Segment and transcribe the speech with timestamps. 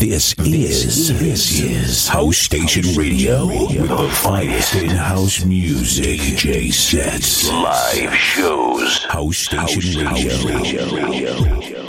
[0.00, 6.18] This is this is House Station Radio with the finest in house music.
[6.18, 9.04] DJ sets, live shows.
[9.04, 10.32] House Station Radio.
[10.40, 11.79] Anthony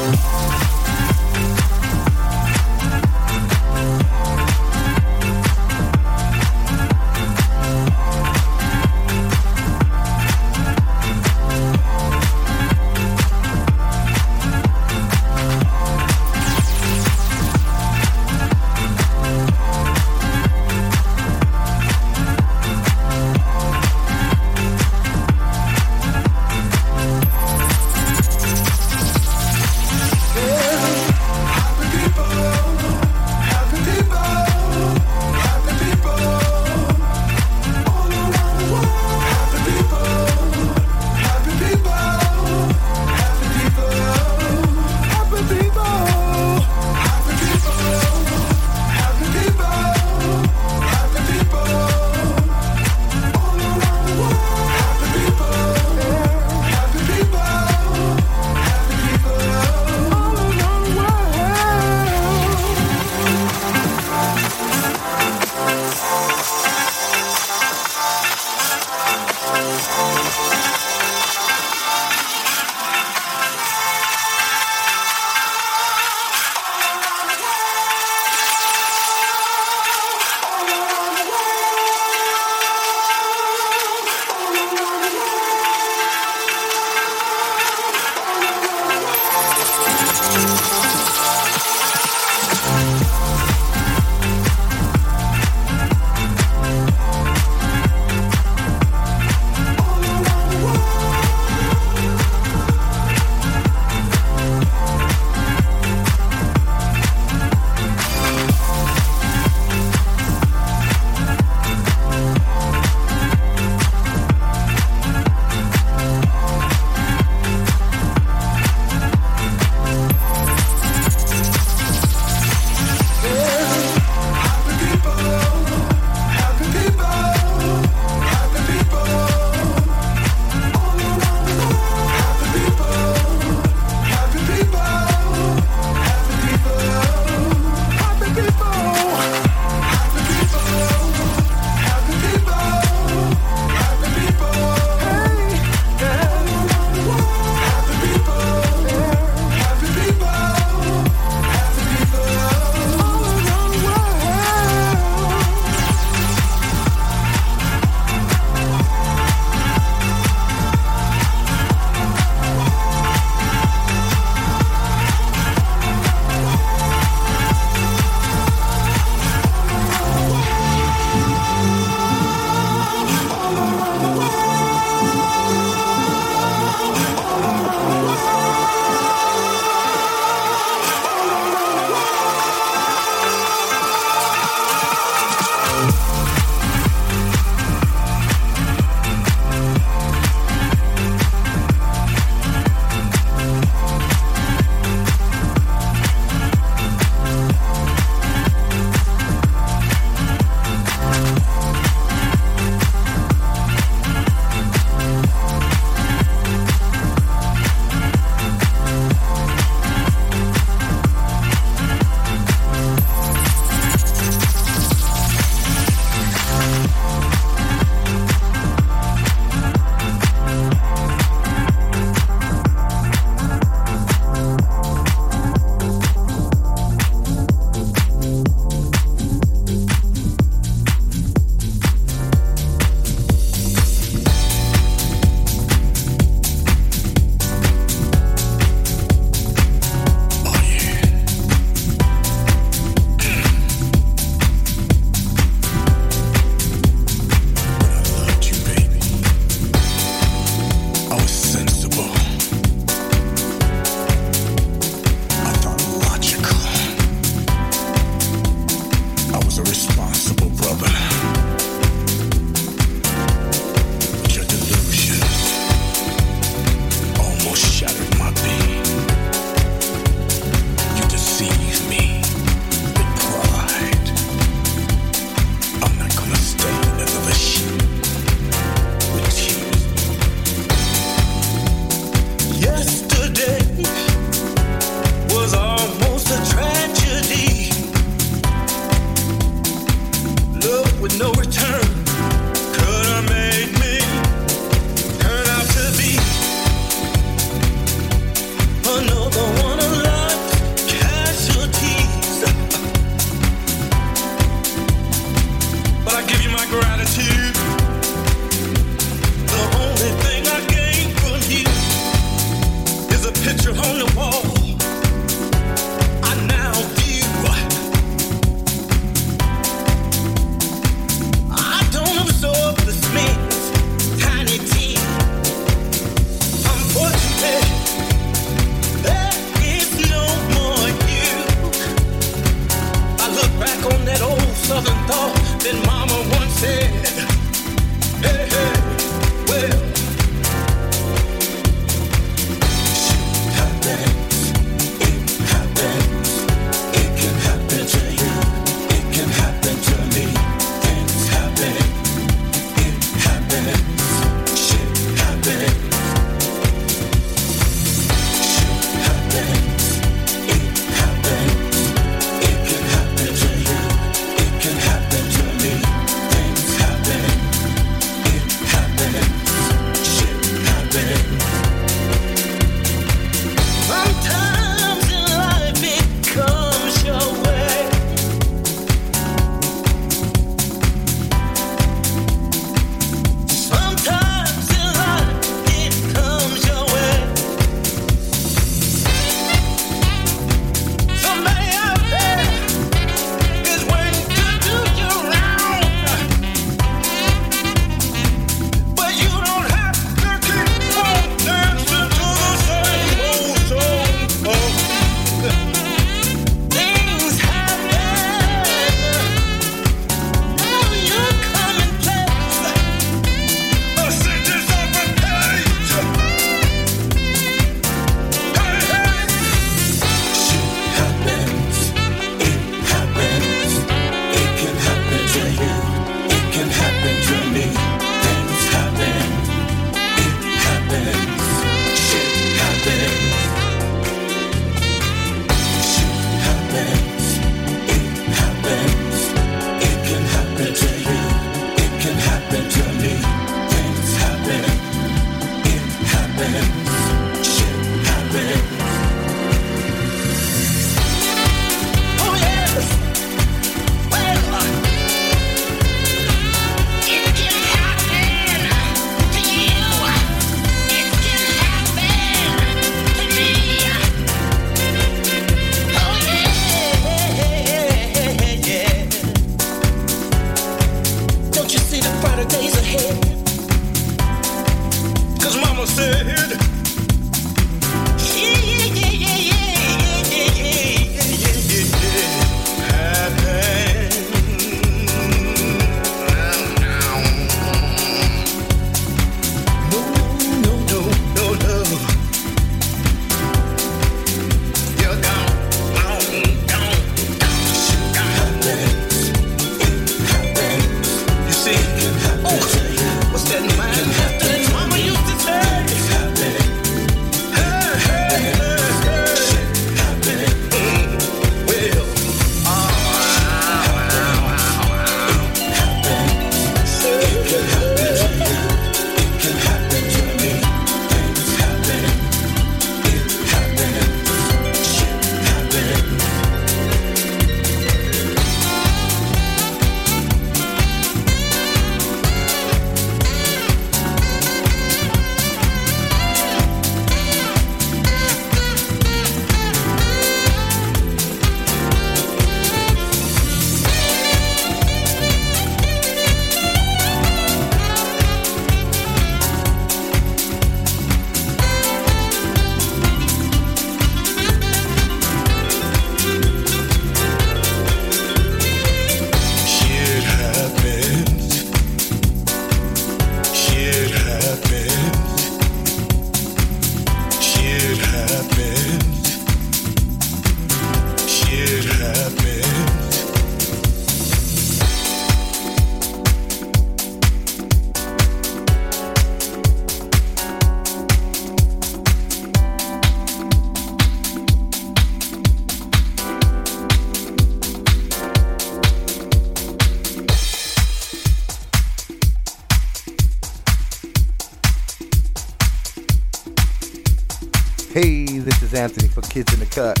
[599.78, 600.00] Cut.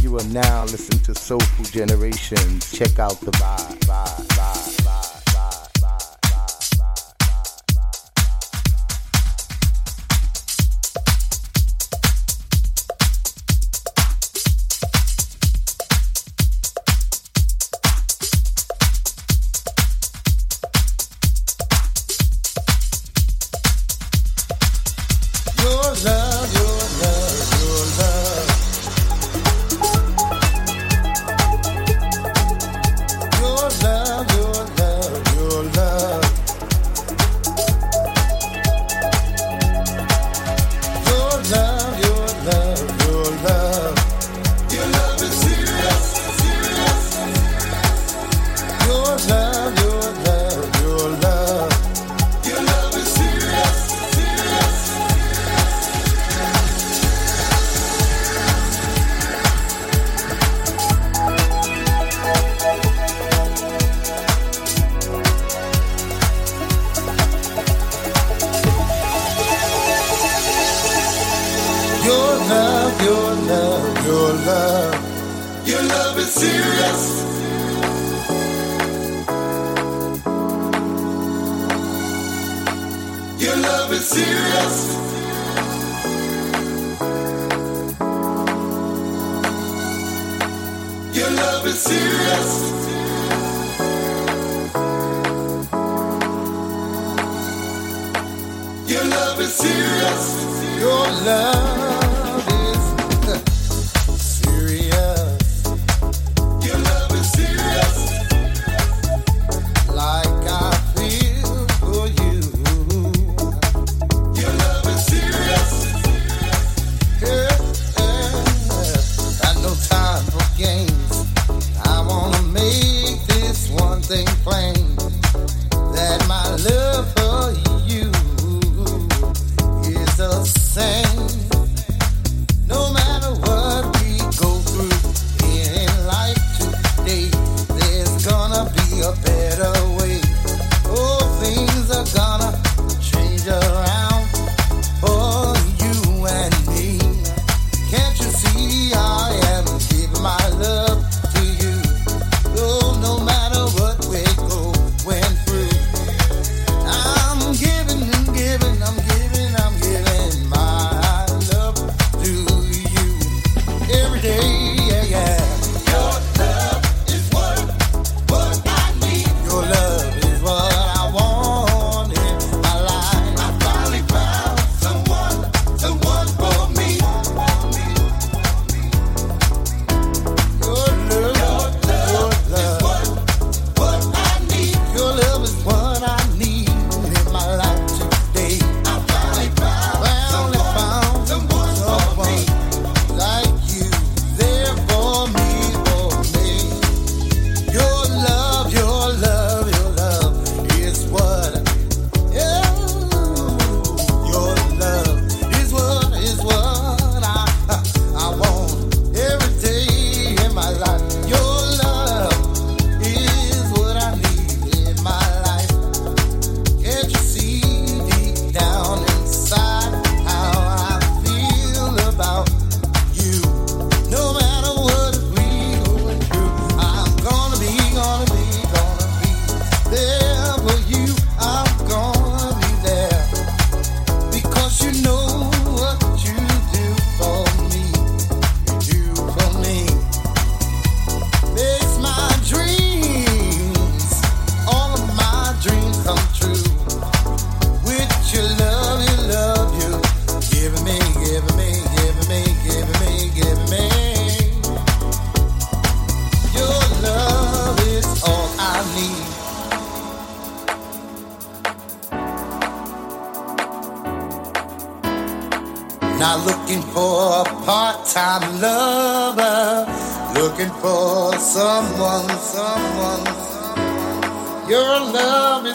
[0.00, 2.72] You are now listening to Soulful Generations.
[2.72, 3.30] Check out the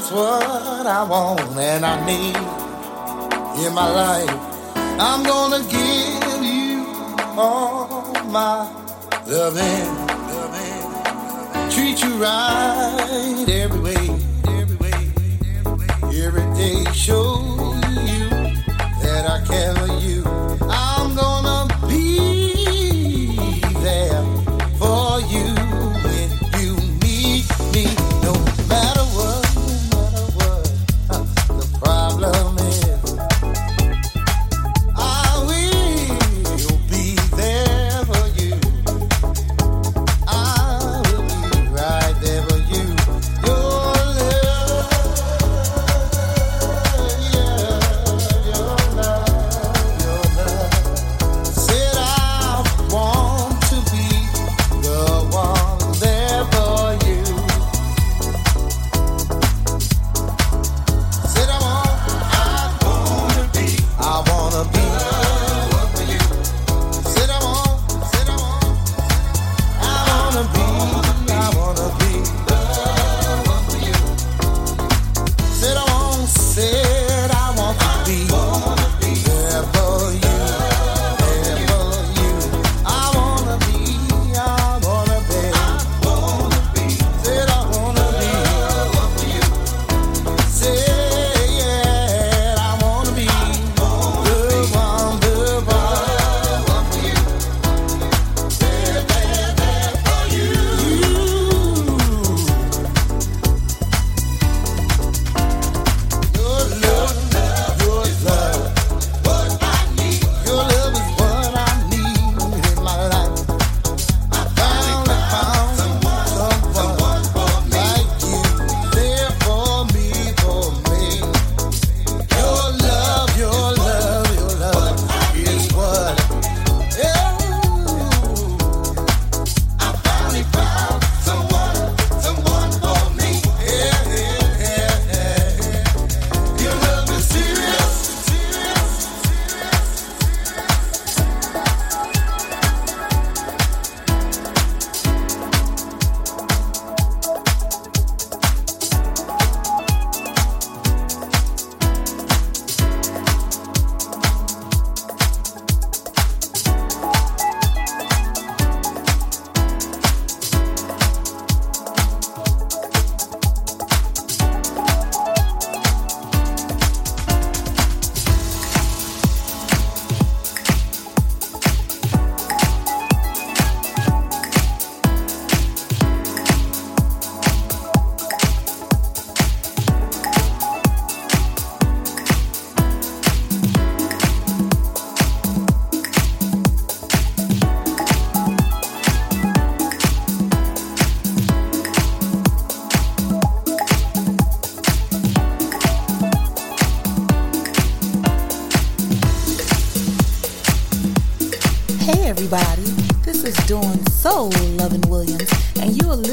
[0.06, 2.36] That's what I want and I need
[3.66, 4.30] in my life.
[5.02, 6.86] I'm gonna give you
[7.36, 8.70] all my
[9.26, 9.90] loving.
[11.72, 14.10] Treat you right every way,
[14.48, 14.94] every way,
[16.24, 16.86] every day.
[16.94, 17.42] Show
[18.06, 18.30] you
[19.02, 20.35] that I care for you.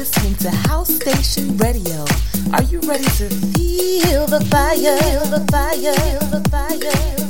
[0.03, 2.03] Listening to House Station Radio.
[2.51, 4.97] Are you ready to feel the fire?
[4.99, 7.22] Feel the fire, feel the fire, feel the fire.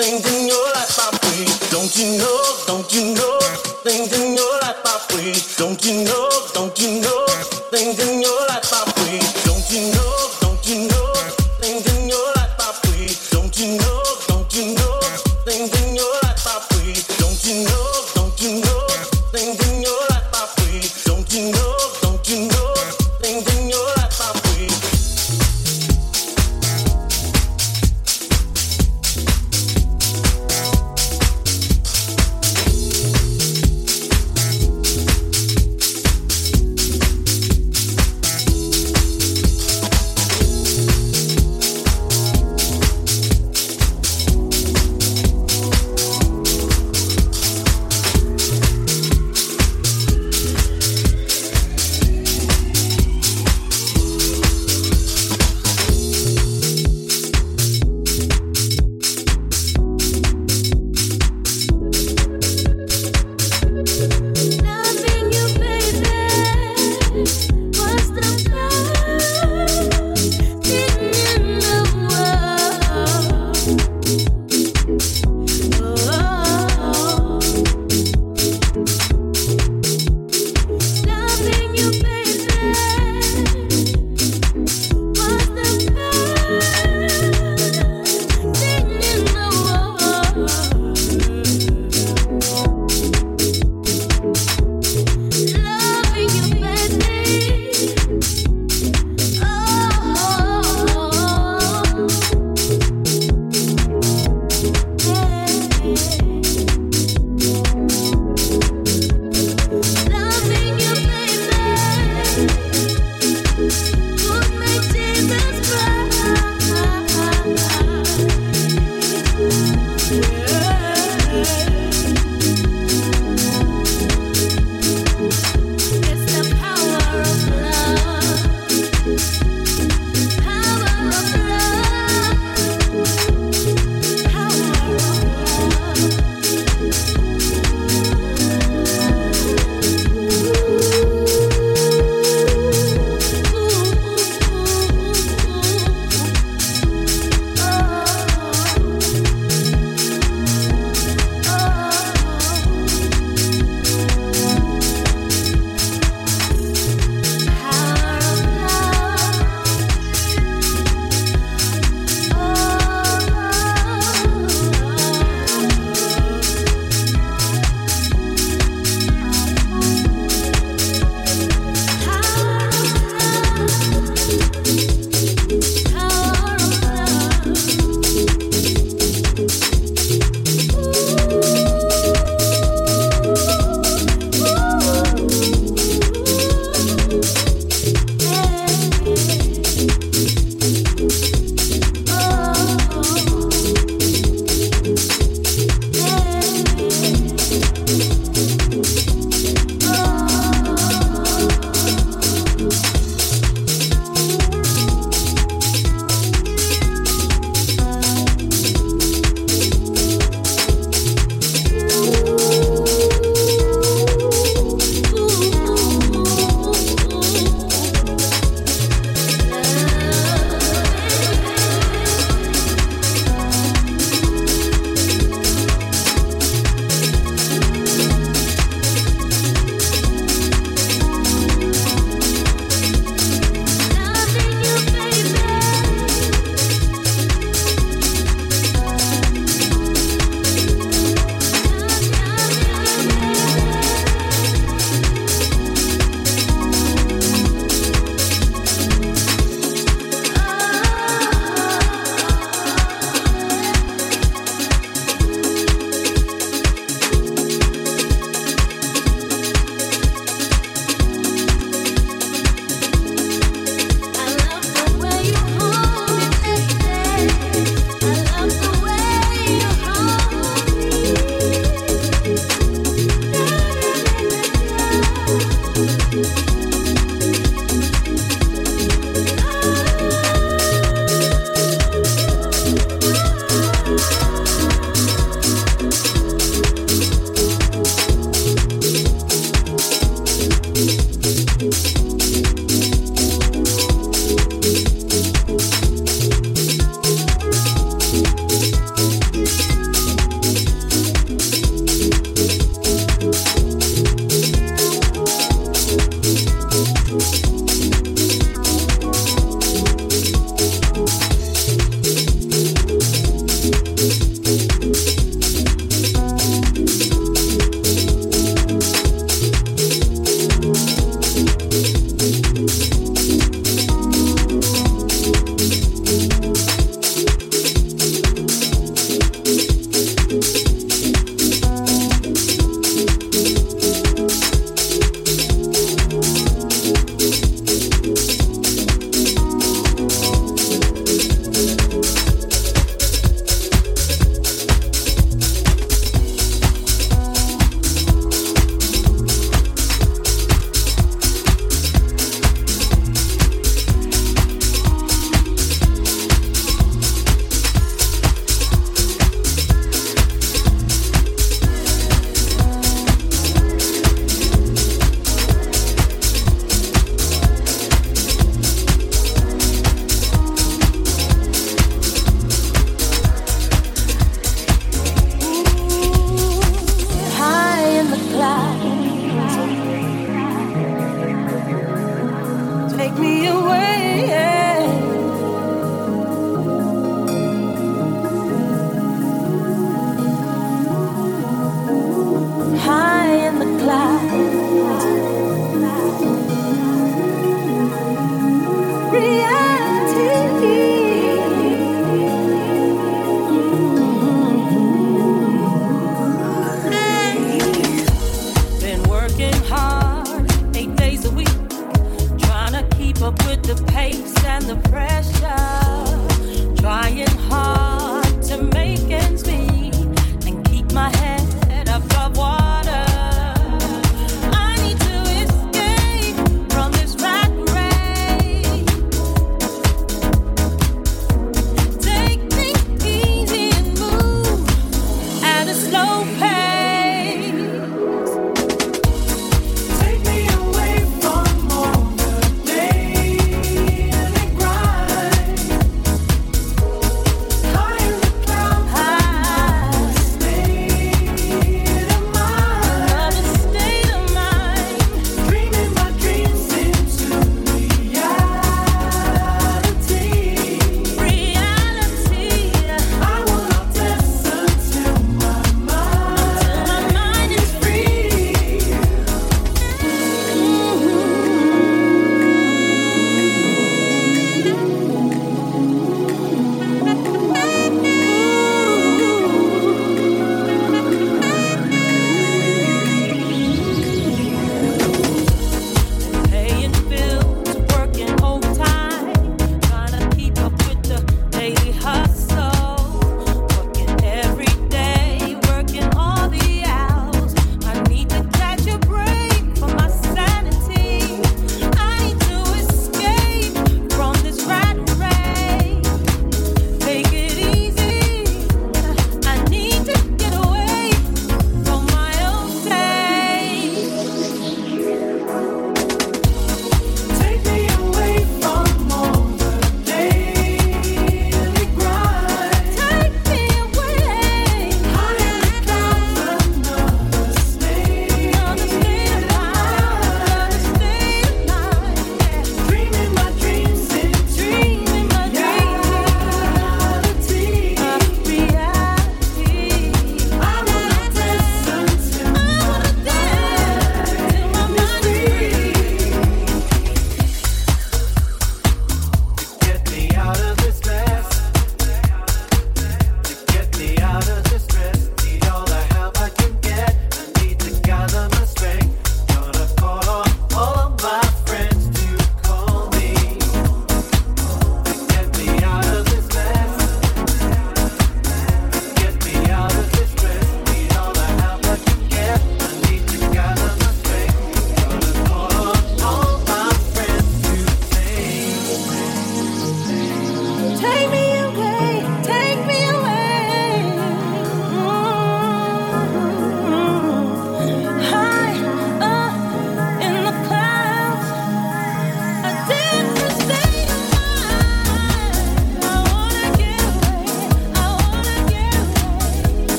[0.00, 1.44] things in your life I free.
[1.68, 2.40] Don't you know?
[2.66, 3.38] Don't you know?
[3.84, 5.36] Things in your life I free.
[5.58, 6.29] Don't you know?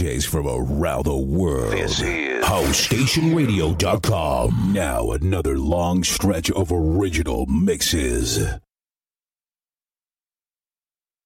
[0.00, 1.74] DJs from around the world.
[1.74, 4.72] This is HouseStationRadio.com.
[4.72, 8.42] Now another long stretch of original mixes.